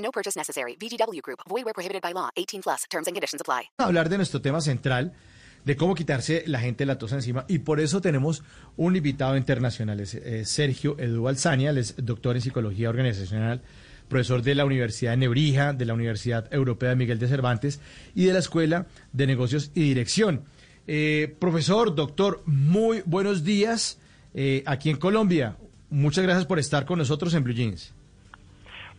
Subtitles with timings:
[0.00, 0.76] No purchase necessary.
[0.76, 1.40] VGW Group.
[1.48, 2.30] Void where prohibited by law.
[2.36, 2.84] 18 plus.
[2.90, 3.70] Terms and conditions apply.
[3.78, 5.12] hablar de nuestro tema central,
[5.64, 7.44] de cómo quitarse la gente la tos encima.
[7.48, 8.42] Y por eso tenemos
[8.76, 13.62] un invitado internacional, es eh, Sergio Edu Alzania, es doctor en psicología organizacional,
[14.08, 17.80] profesor de la Universidad de Nebrija, de la Universidad Europea de Miguel de Cervantes
[18.14, 20.44] y de la Escuela de Negocios y Dirección.
[20.86, 23.98] Eh, profesor, doctor, muy buenos días
[24.34, 25.56] eh, aquí en Colombia.
[25.90, 27.92] Muchas gracias por estar con nosotros en Blue Jeans.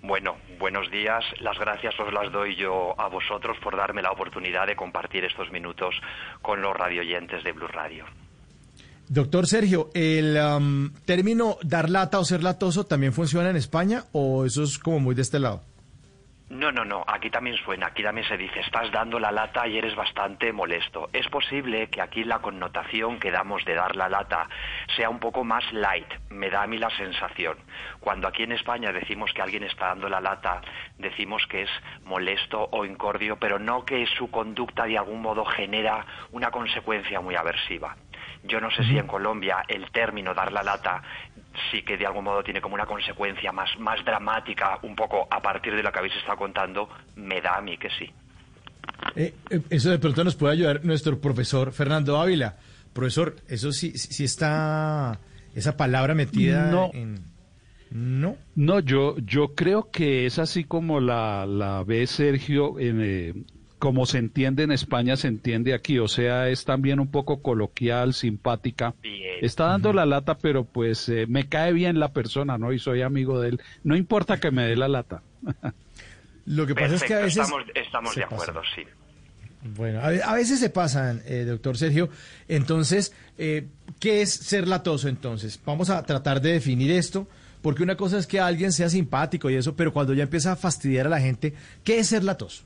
[0.03, 1.23] Bueno, buenos días.
[1.39, 5.51] Las gracias os las doy yo a vosotros por darme la oportunidad de compartir estos
[5.51, 5.95] minutos
[6.41, 8.05] con los radioyentes de Blue Radio.
[9.07, 14.45] Doctor Sergio, ¿el am, término dar lata o ser latoso también funciona en España o
[14.45, 15.61] eso es como muy de este lado?
[16.51, 19.77] No, no, no, aquí también suena, aquí también se dice, estás dando la lata y
[19.77, 21.09] eres bastante molesto.
[21.13, 24.49] Es posible que aquí la connotación que damos de dar la lata
[24.97, 27.57] sea un poco más light, me da a mí la sensación.
[28.01, 30.59] Cuando aquí en España decimos que alguien está dando la lata,
[30.97, 31.69] decimos que es
[32.03, 37.35] molesto o incordio, pero no que su conducta de algún modo genera una consecuencia muy
[37.35, 37.95] aversiva.
[38.43, 41.01] Yo no sé si en Colombia el término dar la lata
[41.71, 45.39] sí que de algún modo tiene como una consecuencia más, más dramática, un poco a
[45.41, 48.09] partir de lo que habéis estado contando, me da a mí que sí.
[49.15, 52.57] Eh, eh, eso de pronto nos puede ayudar nuestro profesor Fernando Ávila.
[52.93, 55.19] Profesor, eso sí, sí está
[55.55, 56.91] esa palabra metida No.
[56.93, 57.29] en...
[57.93, 58.37] No.
[58.55, 63.33] No, yo, yo creo que es así como la, la ve Sergio, en, eh,
[63.81, 65.97] como se entiende en España, se entiende aquí.
[65.97, 68.93] O sea, es también un poco coloquial, simpática.
[69.01, 69.39] Bien.
[69.41, 72.73] Está dando la lata, pero pues eh, me cae bien la persona, ¿no?
[72.73, 73.61] Y soy amigo de él.
[73.83, 75.23] No importa que me dé la lata.
[76.45, 77.47] Lo que pasa es que a veces...
[77.73, 78.35] estamos, de pasa.
[78.35, 78.83] acuerdo, sí.
[79.63, 82.09] Bueno, a veces se pasan, eh, doctor Sergio.
[82.47, 83.65] Entonces, eh,
[83.99, 85.59] ¿qué es ser latoso entonces?
[85.65, 87.27] Vamos a tratar de definir esto,
[87.63, 90.55] porque una cosa es que alguien sea simpático y eso, pero cuando ya empieza a
[90.55, 92.63] fastidiar a la gente, ¿qué es ser latoso?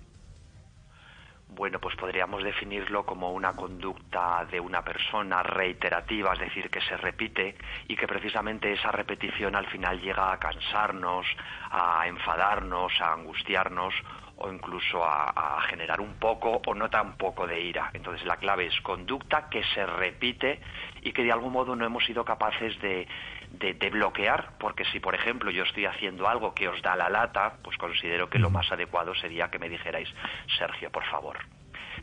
[1.56, 6.98] Bueno, pues podríamos definirlo como una conducta de una persona reiterativa, es decir, que se
[6.98, 7.56] repite
[7.88, 11.26] y que precisamente esa repetición al final llega a cansarnos,
[11.72, 13.94] a enfadarnos, a angustiarnos
[14.38, 17.90] o incluso a, a generar un poco o no tan poco de ira.
[17.94, 20.60] Entonces la clave es conducta que se repite
[21.02, 23.08] y que de algún modo no hemos sido capaces de,
[23.52, 27.10] de, de bloquear, porque si por ejemplo yo estoy haciendo algo que os da la
[27.10, 30.10] lata, pues considero que lo más adecuado sería que me dijerais,
[30.58, 31.38] Sergio, por favor.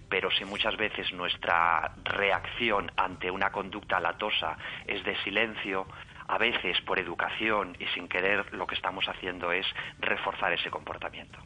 [0.08, 4.56] Pero si muchas veces nuestra reacción ante una conducta latosa
[4.86, 5.86] es de silencio,
[6.28, 9.66] a veces por educación y sin querer lo que estamos haciendo es
[9.98, 11.38] reforzar ese comportamiento.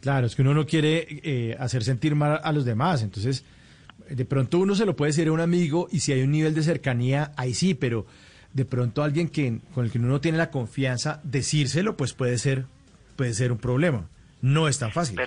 [0.00, 3.44] Claro, es que uno no quiere eh, hacer sentir mal a los demás, entonces
[4.08, 6.54] de pronto uno se lo puede decir a un amigo y si hay un nivel
[6.54, 8.06] de cercanía, ahí sí, pero
[8.52, 12.38] de pronto alguien que con el que uno no tiene la confianza, decírselo, pues puede
[12.38, 12.66] ser,
[13.16, 14.08] puede ser un problema.
[14.40, 15.18] No es tan fácil.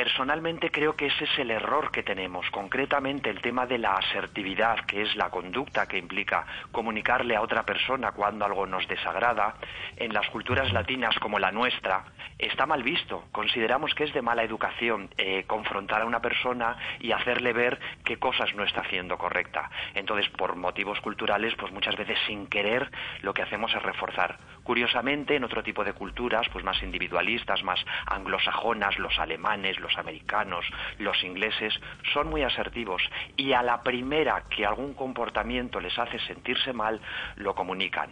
[0.00, 4.86] Personalmente creo que ese es el error que tenemos, concretamente el tema de la asertividad,
[4.86, 9.56] que es la conducta que implica comunicarle a otra persona cuando algo nos desagrada.
[9.98, 12.06] En las culturas latinas como la nuestra
[12.38, 13.24] está mal visto.
[13.30, 18.16] Consideramos que es de mala educación eh, confrontar a una persona y hacerle ver qué
[18.16, 19.70] cosas no está haciendo correcta.
[19.94, 22.90] Entonces, por motivos culturales, pues muchas veces sin querer
[23.20, 24.38] lo que hacemos es reforzar.
[24.62, 30.64] Curiosamente, en otro tipo de culturas, pues más individualistas, más anglosajonas, los alemanes, los americanos,
[30.98, 31.74] los ingleses,
[32.12, 33.02] son muy asertivos
[33.36, 37.00] y a la primera que algún comportamiento les hace sentirse mal,
[37.36, 38.10] lo comunican.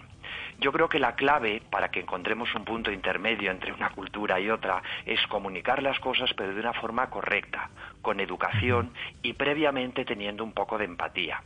[0.59, 4.51] Yo creo que la clave para que encontremos un punto intermedio entre una cultura y
[4.51, 7.71] otra es comunicar las cosas pero de una forma correcta,
[8.03, 8.93] con educación
[9.23, 11.43] y previamente teniendo un poco de empatía.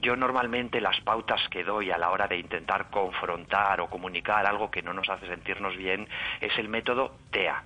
[0.00, 4.70] Yo normalmente las pautas que doy a la hora de intentar confrontar o comunicar algo
[4.70, 6.08] que no nos hace sentirnos bien
[6.40, 7.62] es el método TEA.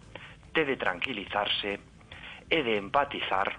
[0.52, 1.80] T de tranquilizarse,
[2.50, 3.58] E de empatizar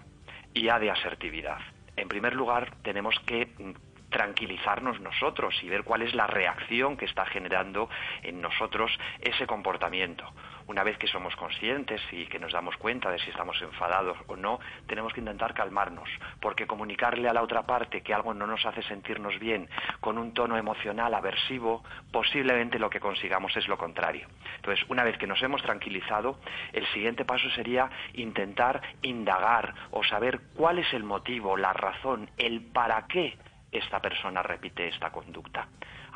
[0.54, 1.60] y A de asertividad.
[1.96, 7.06] En primer lugar, tenemos que mm, tranquilizarnos nosotros y ver cuál es la reacción que
[7.06, 7.90] está generando
[8.24, 10.26] en nosotros ese comportamiento.
[10.68, 14.36] Una vez que somos conscientes y que nos damos cuenta de si estamos enfadados o
[14.36, 16.10] no, tenemos que intentar calmarnos,
[16.42, 19.70] porque comunicarle a la otra parte que algo no nos hace sentirnos bien
[20.02, 24.28] con un tono emocional aversivo, posiblemente lo que consigamos es lo contrario.
[24.58, 26.40] Entonces, una vez que nos hemos tranquilizado,
[26.74, 32.62] el siguiente paso sería intentar indagar o saber cuál es el motivo, la razón, el
[32.62, 33.38] para qué
[33.72, 35.68] esta persona repite esta conducta.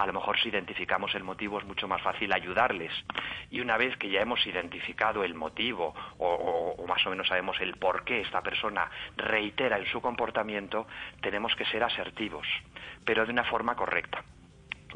[0.01, 2.91] A lo mejor si identificamos el motivo es mucho más fácil ayudarles.
[3.51, 7.75] Y una vez que ya hemos identificado el motivo o, más o menos sabemos el
[7.75, 10.87] por qué esta persona reitera en su comportamiento,
[11.21, 12.47] tenemos que ser asertivos,
[13.05, 14.23] pero de una forma correcta.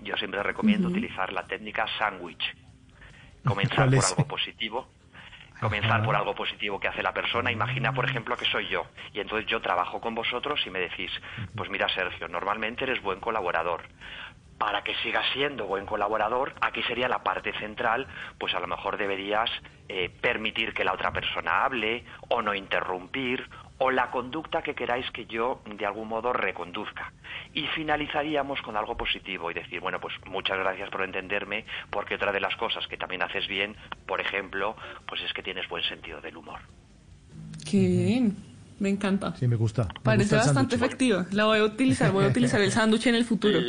[0.01, 2.43] Yo siempre recomiendo utilizar la técnica sandwich.
[3.43, 4.87] Comenzar por algo positivo,
[5.59, 7.51] comenzar por algo positivo que hace la persona.
[7.51, 11.11] Imagina, por ejemplo, que soy yo y entonces yo trabajo con vosotros y me decís,
[11.55, 13.83] pues mira, Sergio, normalmente eres buen colaborador.
[14.57, 18.07] Para que sigas siendo buen colaborador, aquí sería la parte central,
[18.39, 19.49] pues a lo mejor deberías
[19.89, 25.09] eh, permitir que la otra persona hable o no interrumpir o la conducta que queráis
[25.11, 27.11] que yo de algún modo reconduzca.
[27.53, 32.31] Y finalizaríamos con algo positivo y decir, bueno, pues muchas gracias por entenderme, porque otra
[32.31, 33.75] de las cosas que también haces bien,
[34.05, 34.75] por ejemplo,
[35.07, 36.59] pues es que tienes buen sentido del humor.
[37.69, 38.37] Qué bien.
[38.79, 39.35] Me encanta.
[39.35, 39.87] Sí, me gusta.
[40.03, 41.25] Parece bastante efectiva.
[41.31, 42.11] La voy a utilizar.
[42.11, 43.59] Voy a utilizar el sándwich en el futuro.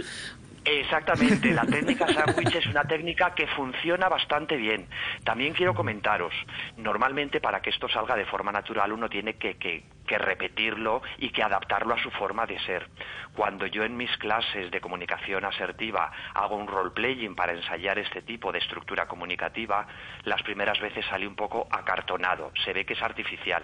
[0.67, 4.87] Exactamente, la técnica sándwich es una técnica que funciona bastante bien.
[5.23, 6.35] También quiero comentaros,
[6.77, 11.31] normalmente para que esto salga de forma natural uno tiene que, que, que repetirlo y
[11.31, 12.89] que adaptarlo a su forma de ser.
[13.35, 18.53] Cuando yo en mis clases de comunicación asertiva hago un role-playing para ensayar este tipo
[18.53, 19.87] de estructura comunicativa,
[20.25, 23.63] las primeras veces sale un poco acartonado, se ve que es artificial.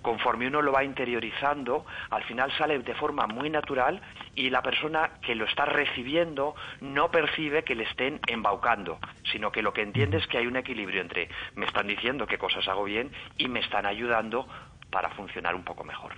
[0.00, 4.00] Conforme uno lo va interiorizando, al final sale de forma muy natural
[4.34, 8.98] y la persona que lo está recibiendo no percibe que le estén embaucando,
[9.30, 12.38] sino que lo que entiende es que hay un equilibrio entre me están diciendo qué
[12.38, 14.46] cosas hago bien y me están ayudando
[14.92, 16.12] para funcionar un poco mejor.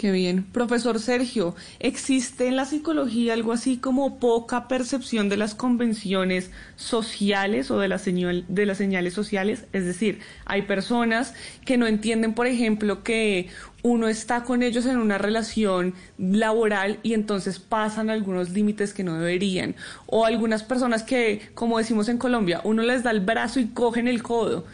[0.00, 0.44] Qué bien.
[0.44, 7.70] Profesor Sergio, ¿existe en la psicología algo así como poca percepción de las convenciones sociales
[7.70, 9.66] o de las, de las señales sociales?
[9.74, 11.34] Es decir, hay personas
[11.66, 13.50] que no entienden, por ejemplo, que
[13.82, 19.18] uno está con ellos en una relación laboral y entonces pasan algunos límites que no
[19.18, 19.76] deberían.
[20.06, 24.08] O algunas personas que, como decimos en Colombia, uno les da el brazo y cogen
[24.08, 24.64] el codo.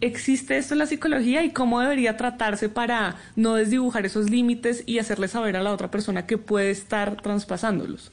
[0.00, 5.00] ¿Existe esto en la psicología y cómo debería tratarse para no desdibujar esos límites y
[5.00, 8.12] hacerle saber a la otra persona que puede estar traspasándolos?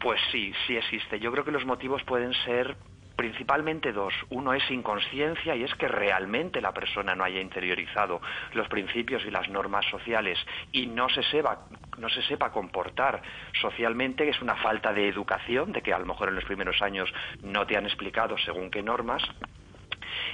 [0.00, 1.20] Pues sí, sí existe.
[1.20, 2.76] Yo creo que los motivos pueden ser
[3.16, 4.14] principalmente dos.
[4.30, 8.22] Uno es inconsciencia y es que realmente la persona no haya interiorizado
[8.54, 10.38] los principios y las normas sociales
[10.72, 11.66] y no se sepa,
[11.98, 13.20] no se sepa comportar
[13.60, 17.12] socialmente, es una falta de educación, de que a lo mejor en los primeros años
[17.42, 19.22] no te han explicado según qué normas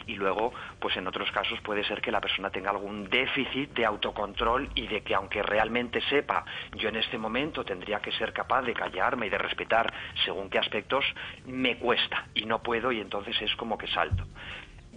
[0.06, 3.84] y luego, pues en otros casos puede ser que la persona tenga algún déficit de
[3.84, 8.62] autocontrol y de que aunque realmente sepa, yo en este momento tendría que ser capaz
[8.62, 9.92] de callarme y de respetar
[10.24, 11.04] según qué aspectos,
[11.46, 14.24] me cuesta y no puedo y entonces es como que salto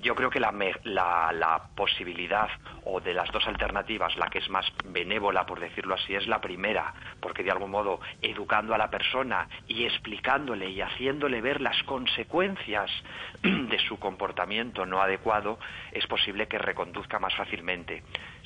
[0.02, 0.52] yo creo que la,
[0.84, 2.50] la, posibilidad
[2.86, 6.42] o de las dos alternativas, la que es más benévola, por decirlo así, es la
[6.42, 11.82] primera, porque de algún modo educando a la persona y explicándole y haciéndole ver las
[11.84, 12.92] consecuencias
[13.44, 15.60] de su comportamiento no adecuado,
[15.92, 18.04] es posible que reconduzca más fácilmente.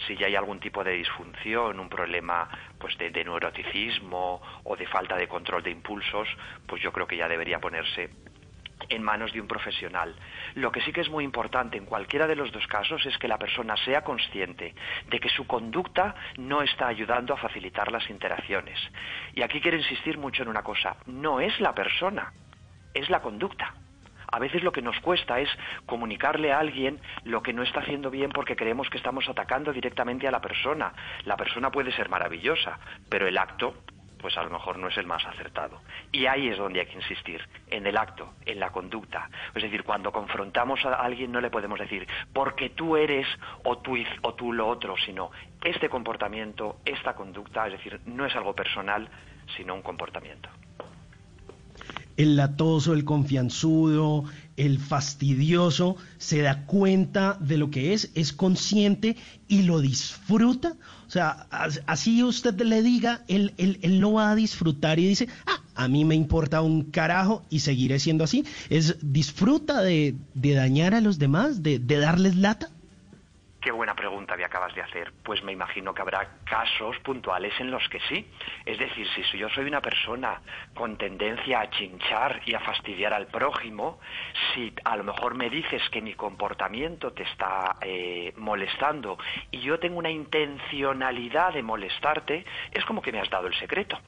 [0.07, 4.87] Si ya hay algún tipo de disfunción, un problema pues de, de neuroticismo o de
[4.87, 6.27] falta de control de impulsos,
[6.65, 8.09] pues yo creo que ya debería ponerse
[8.89, 10.15] en manos de un profesional.
[10.55, 13.27] Lo que sí que es muy importante en cualquiera de los dos casos es que
[13.27, 14.73] la persona sea consciente
[15.09, 18.79] de que su conducta no está ayudando a facilitar las interacciones.
[19.33, 22.33] Y aquí quiero insistir mucho en una cosa, no es la persona,
[22.93, 23.73] es la conducta.
[24.31, 25.49] A veces lo que nos cuesta es
[25.85, 30.25] comunicarle a alguien lo que no está haciendo bien porque creemos que estamos atacando directamente
[30.25, 30.93] a la persona.
[31.25, 32.79] La persona puede ser maravillosa,
[33.09, 33.75] pero el acto
[34.21, 35.81] pues a lo mejor no es el más acertado.
[36.11, 39.29] Y ahí es donde hay que insistir, en el acto, en la conducta.
[39.55, 43.27] Es decir, cuando confrontamos a alguien no le podemos decir, porque tú eres
[43.63, 45.31] o tú, o tú lo otro, sino
[45.63, 49.09] este comportamiento, esta conducta, es decir, no es algo personal,
[49.55, 50.49] sino un comportamiento
[52.17, 54.25] el latoso, el confianzudo,
[54.57, 59.15] el fastidioso, se da cuenta de lo que es, es consciente
[59.47, 60.75] y lo disfruta.
[61.07, 61.47] O sea,
[61.87, 65.87] así usted le diga, él, él, él lo va a disfrutar y dice, ah, a
[65.87, 68.45] mí me importa un carajo y seguiré siendo así.
[68.69, 72.69] Es disfruta de, dañar a los demás, de, de darles lata.
[73.61, 75.13] Qué buena pregunta me acabas de hacer.
[75.23, 78.27] Pues me imagino que habrá casos puntuales en los que sí.
[78.65, 80.41] Es decir, si yo soy una persona
[80.73, 83.99] con tendencia a chinchar y a fastidiar al prójimo,
[84.51, 89.19] si a lo mejor me dices que mi comportamiento te está eh, molestando
[89.51, 93.99] y yo tengo una intencionalidad de molestarte, es como que me has dado el secreto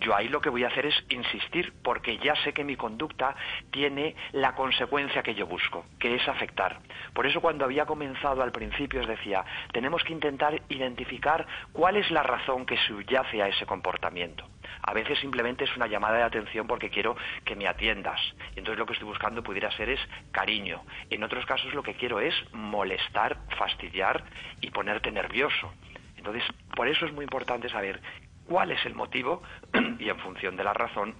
[0.00, 3.34] yo ahí lo que voy a hacer es insistir, porque ya sé que mi conducta
[3.70, 6.80] tiene la consecuencia que yo busco, que es afectar.
[7.12, 12.10] Por eso cuando había comenzado al principio os decía, tenemos que intentar identificar cuál es
[12.10, 14.48] la razón que subyace a ese comportamiento.
[14.82, 18.20] A veces simplemente es una llamada de atención porque quiero que me atiendas.
[18.50, 20.00] Entonces lo que estoy buscando pudiera ser es
[20.32, 20.82] cariño.
[21.10, 24.24] En otros casos lo que quiero es molestar, fastidiar
[24.60, 25.72] y ponerte nervioso.
[26.16, 26.42] Entonces,
[26.74, 28.00] por eso es muy importante saber
[28.46, 29.42] cuál es el motivo
[29.98, 31.14] y en función de la razón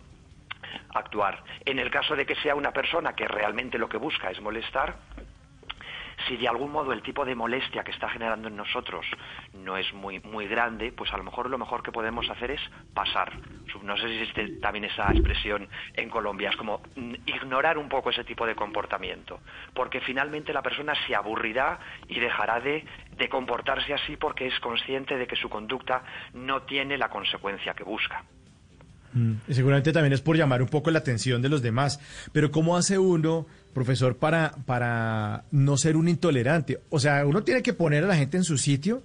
[0.94, 1.42] actuar.
[1.64, 4.96] En el caso de que sea una persona que realmente lo que busca es molestar,
[6.26, 9.06] si de algún modo el tipo de molestia que está generando en nosotros
[9.52, 12.60] no es muy muy grande, pues a lo mejor lo mejor que podemos hacer es
[12.94, 13.32] pasar.
[13.82, 18.10] No sé si existe también esa expresión en Colombia, es como mm, ignorar un poco
[18.10, 19.40] ese tipo de comportamiento,
[19.74, 21.78] porque finalmente la persona se aburrirá
[22.08, 22.84] y dejará de,
[23.16, 26.02] de comportarse así porque es consciente de que su conducta
[26.32, 28.24] no tiene la consecuencia que busca.
[29.12, 32.00] Mm, y seguramente también es por llamar un poco la atención de los demás.
[32.32, 36.80] Pero ¿cómo hace uno, profesor, para, para no ser un intolerante?
[36.90, 39.02] O sea, uno tiene que poner a la gente en su sitio,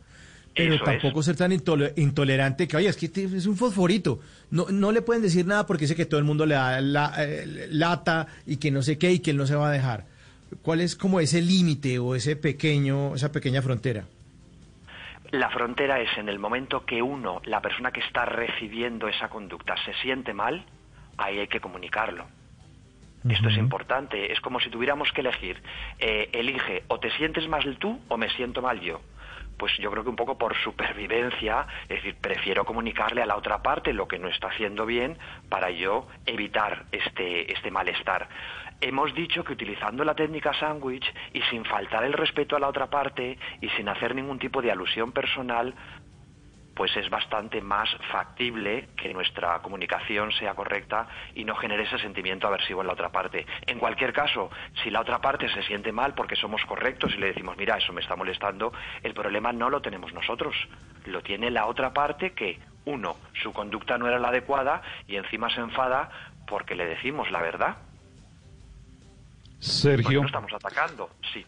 [0.55, 4.19] pero tampoco ser tan intolerante que, oye, es que este es un fosforito.
[4.49, 7.13] No, no le pueden decir nada porque dice que todo el mundo le da la,
[7.19, 10.05] eh, lata y que no sé qué y que él no se va a dejar.
[10.61, 14.05] ¿Cuál es como ese límite o ese pequeño, esa pequeña frontera?
[15.31, 19.75] La frontera es en el momento que uno, la persona que está recibiendo esa conducta,
[19.85, 20.65] se siente mal,
[21.17, 22.25] ahí hay que comunicarlo.
[23.29, 24.31] Esto es importante.
[24.31, 25.61] Es como si tuviéramos que elegir.
[25.99, 28.99] Eh, elige o te sientes mal tú o me siento mal yo.
[29.61, 33.61] Pues yo creo que un poco por supervivencia, es decir, prefiero comunicarle a la otra
[33.61, 38.27] parte lo que no está haciendo bien para yo evitar este, este malestar.
[38.81, 42.89] Hemos dicho que utilizando la técnica sándwich y sin faltar el respeto a la otra
[42.89, 45.75] parte y sin hacer ningún tipo de alusión personal,
[46.75, 52.47] pues es bastante más factible que nuestra comunicación sea correcta y no genere ese sentimiento
[52.47, 53.45] aversivo en la otra parte.
[53.67, 54.49] En cualquier caso,
[54.83, 57.93] si la otra parte se siente mal porque somos correctos y le decimos, mira, eso
[57.93, 58.73] me está molestando,
[59.03, 60.55] el problema no lo tenemos nosotros,
[61.05, 65.49] lo tiene la otra parte que, uno, su conducta no era la adecuada y encima
[65.49, 66.09] se enfada
[66.47, 67.77] porque le decimos la verdad.
[69.59, 70.23] Sergio.
[70.25, 71.45] estamos atacando, sí.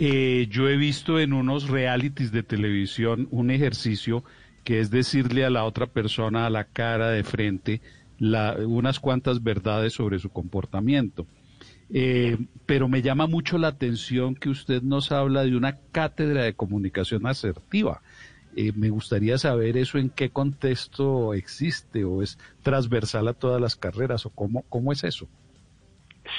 [0.00, 4.22] Eh, yo he visto en unos realities de televisión un ejercicio
[4.62, 7.80] que es decirle a la otra persona a la cara de frente
[8.20, 11.26] unas cuantas verdades sobre su comportamiento.
[11.90, 16.54] Eh, pero me llama mucho la atención que usted nos habla de una cátedra de
[16.54, 18.00] comunicación asertiva.
[18.54, 23.74] Eh, me gustaría saber eso en qué contexto existe o es transversal a todas las
[23.74, 25.28] carreras o cómo, cómo es eso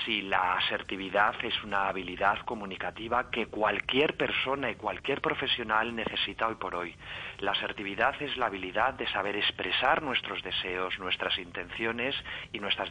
[0.06, 6.56] si la asertividad es una habilidad comunicativa que cualquier persona y cualquier profesional necesita hoy
[6.56, 6.96] por hoy.
[7.40, 12.16] La asertividad es la habilidad de saber expresar nuestros deseos, nuestras intenciones
[12.52, 12.90] y nuestras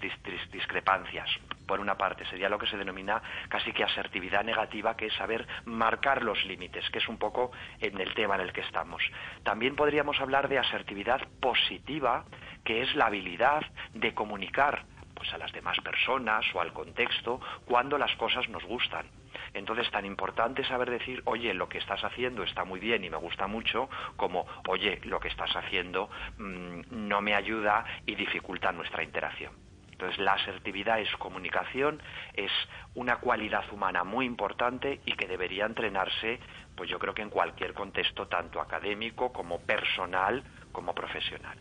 [0.52, 1.28] discrepancias.
[1.67, 5.47] Por una parte, sería lo que se denomina casi que asertividad negativa, que es saber
[5.67, 9.02] marcar los límites, que es un poco en el tema en el que estamos.
[9.43, 12.25] También podríamos hablar de asertividad positiva,
[12.64, 13.62] que es la habilidad
[13.93, 14.85] de comunicar
[15.18, 19.06] pues a las demás personas o al contexto cuando las cosas nos gustan.
[19.52, 23.16] Entonces, tan importante saber decir, oye, lo que estás haciendo está muy bien y me
[23.16, 26.08] gusta mucho, como, oye, lo que estás haciendo
[26.38, 29.52] mm, no me ayuda y dificulta nuestra interacción.
[29.90, 32.00] Entonces, la asertividad es comunicación,
[32.32, 32.52] es
[32.94, 36.38] una cualidad humana muy importante y que debería entrenarse,
[36.76, 41.58] pues yo creo que en cualquier contexto, tanto académico como personal como profesional.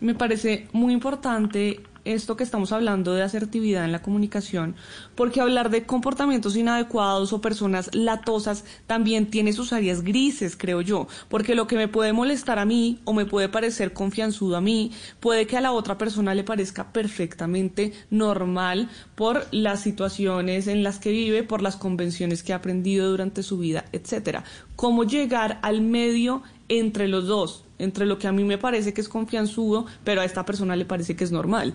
[0.00, 4.74] Me parece muy importante esto que estamos hablando de asertividad en la comunicación,
[5.14, 11.06] porque hablar de comportamientos inadecuados o personas latosas también tiene sus áreas grises, creo yo,
[11.28, 14.92] porque lo que me puede molestar a mí o me puede parecer confianzudo a mí,
[15.20, 20.98] puede que a la otra persona le parezca perfectamente normal por las situaciones en las
[20.98, 24.44] que vive, por las convenciones que ha aprendido durante su vida, etcétera.
[24.76, 27.64] ¿Cómo llegar al medio entre los dos?
[27.82, 30.84] Entre lo que a mí me parece que es confianzudo, pero a esta persona le
[30.84, 31.74] parece que es normal?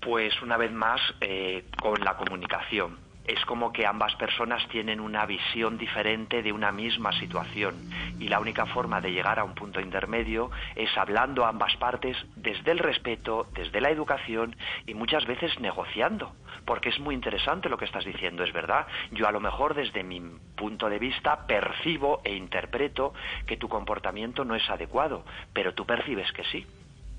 [0.00, 3.05] Pues una vez más, eh, con la comunicación.
[3.26, 7.74] Es como que ambas personas tienen una visión diferente de una misma situación
[8.20, 12.16] y la única forma de llegar a un punto intermedio es hablando a ambas partes
[12.36, 14.54] desde el respeto, desde la educación
[14.86, 18.86] y muchas veces negociando, porque es muy interesante lo que estás diciendo, es verdad.
[19.10, 20.20] Yo a lo mejor desde mi
[20.56, 23.12] punto de vista percibo e interpreto
[23.46, 26.66] que tu comportamiento no es adecuado, pero tú percibes que sí.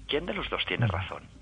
[0.07, 1.36] ¿Quién de los dos tiene razón?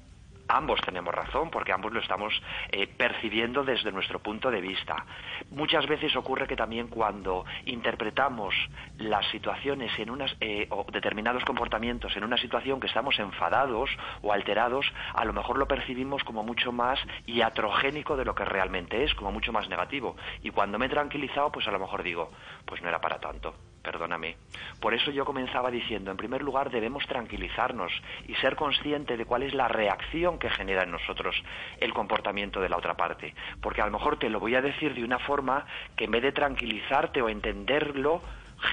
[0.48, 2.34] Ambos tenemos razón porque ambos lo estamos
[2.70, 5.06] eh, percibiendo desde nuestro punto de vista.
[5.52, 8.56] Muchas veces ocurre que también cuando interpretamos
[8.98, 13.90] las situaciones en unas, eh, o determinados comportamientos en una situación que estamos enfadados
[14.22, 19.04] o alterados, a lo mejor lo percibimos como mucho más iatrogénico de lo que realmente
[19.04, 20.16] es, como mucho más negativo.
[20.42, 22.32] Y cuando me he tranquilizado, pues a lo mejor digo,
[22.66, 24.36] pues no era para tanto perdóname.
[24.82, 27.92] Por eso yo comenzaba diciendo, en primer lugar, debemos tranquilizarnos
[28.28, 31.36] y ser consciente de cuál es la reacción que genera en nosotros
[31.80, 33.36] el comportamiento de la otra parte.
[33.62, 35.66] Porque a lo mejor te lo voy a decir de una forma
[35.96, 38.22] que en vez de tranquilizarte o entenderlo,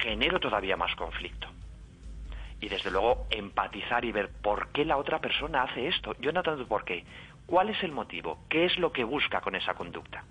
[0.01, 1.47] genero todavía más conflicto.
[2.59, 6.15] Y desde luego empatizar y ver por qué la otra persona hace esto.
[6.19, 7.03] Yo no tanto por qué.
[7.45, 8.39] ¿Cuál es el motivo?
[8.49, 10.23] ¿Qué es lo que busca con esa conducta?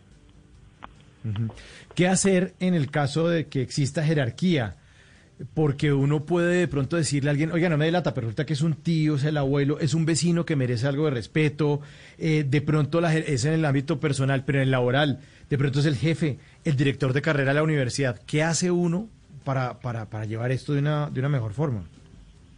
[1.95, 4.77] ¿Qué hacer en el caso de que exista jerarquía?
[5.55, 8.53] Porque uno puede de pronto decirle a alguien, oiga, no me delata, pero resulta que
[8.53, 11.81] es un tío, es el abuelo, es un vecino que merece algo de respeto,
[12.19, 15.81] eh, de pronto la, es en el ámbito personal, pero en el laboral, de pronto
[15.81, 18.21] es el jefe, el director de carrera de la universidad.
[18.25, 19.09] ¿Qué hace uno
[19.45, 21.85] para, para, para llevar esto de una, de una mejor forma?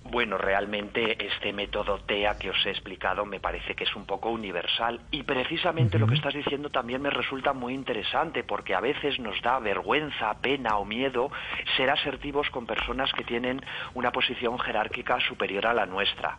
[0.05, 4.31] Bueno, realmente este método TEA que os he explicado me parece que es un poco
[4.31, 9.19] universal y precisamente lo que estás diciendo también me resulta muy interesante porque a veces
[9.19, 11.33] nos da vergüenza, pena o miedo
[11.77, 16.39] ser asertivos con personas que tienen una posición jerárquica superior a la nuestra.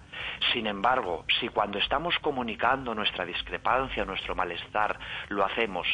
[0.54, 4.98] Sin embargo, si cuando estamos comunicando nuestra discrepancia, nuestro malestar,
[5.30, 5.88] lo hacemos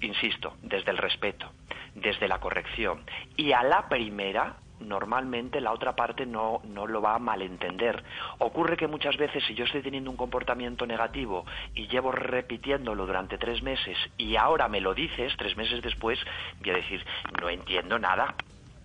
[0.00, 1.50] insisto, desde el respeto,
[1.94, 3.02] desde la corrección.
[3.36, 8.02] Y a la primera, normalmente la otra parte no, no lo va a malentender.
[8.38, 13.38] Ocurre que muchas veces si yo estoy teniendo un comportamiento negativo y llevo repitiéndolo durante
[13.38, 16.18] tres meses y ahora me lo dices tres meses después,
[16.60, 17.04] voy a decir,
[17.40, 18.34] no entiendo nada,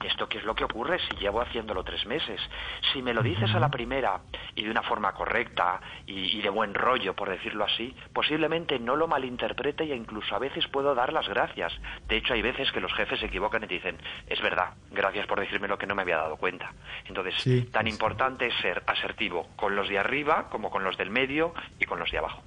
[0.04, 2.40] ¿Esto qué es lo que ocurre si llevo haciéndolo tres meses?
[2.94, 4.22] Si me lo dices a la primera
[4.56, 9.08] y de una forma correcta y, de buen rollo, por decirlo así, posiblemente no lo
[9.08, 11.74] malinterprete e incluso a veces puedo dar las gracias.
[12.08, 15.28] De hecho, hay veces que los jefes se equivocan y te dicen, es verdad, gracias
[15.28, 16.74] por decirme lo que no me había dado cuenta.
[17.06, 21.54] Entonces, tan importante es ser asertivo con los de arriba como con los del medio
[21.78, 22.42] y con los de abajo.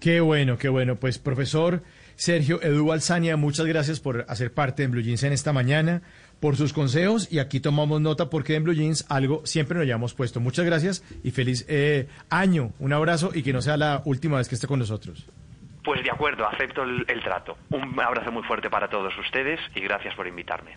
[0.00, 0.96] Qué bueno, qué bueno.
[0.96, 1.82] Pues profesor
[2.16, 6.02] Sergio Edu Alzania, muchas gracias por hacer parte de Blue Jeans en esta mañana
[6.42, 10.12] por sus consejos y aquí tomamos nota porque en Blue Jeans algo siempre nos hayamos
[10.12, 10.40] puesto.
[10.40, 12.72] Muchas gracias y feliz eh, año.
[12.80, 15.24] Un abrazo y que no sea la última vez que esté con nosotros.
[15.84, 17.56] Pues de acuerdo, acepto el trato.
[17.70, 20.76] Un abrazo muy fuerte para todos ustedes y gracias por invitarme.